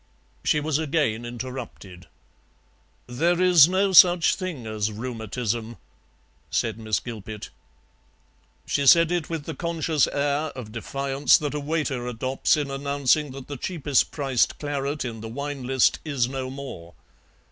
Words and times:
She 0.43 0.59
was 0.59 0.79
again 0.79 1.25
interrupted. 1.25 2.07
"There 3.05 3.39
is 3.39 3.67
no 3.69 3.91
such 3.91 4.33
thing 4.33 4.65
as 4.65 4.91
rheumatism," 4.91 5.77
said 6.49 6.79
Miss 6.79 6.99
Gilpet. 6.99 7.51
She 8.65 8.87
said 8.87 9.11
it 9.11 9.29
with 9.29 9.43
the 9.43 9.53
conscious 9.53 10.07
air 10.07 10.47
of 10.57 10.71
defiance 10.71 11.37
that 11.37 11.53
a 11.53 11.59
waiter 11.59 12.07
adopts 12.07 12.57
in 12.57 12.71
announcing 12.71 13.29
that 13.33 13.47
the 13.47 13.57
cheapest 13.57 14.09
priced 14.09 14.57
claret 14.57 15.05
in 15.05 15.21
the 15.21 15.29
wine 15.29 15.67
list 15.67 15.99
is 16.03 16.27
no 16.27 16.49
more. 16.49 16.95